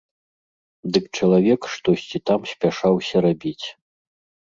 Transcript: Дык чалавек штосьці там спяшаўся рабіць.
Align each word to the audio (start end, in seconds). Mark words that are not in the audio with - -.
Дык 0.95 1.05
чалавек 1.19 1.61
штосьці 1.75 2.17
там 2.33 2.41
спяшаўся 2.55 3.15
рабіць. 3.31 3.67